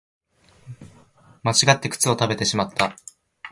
[1.43, 2.95] 間違って靴を食べてしまった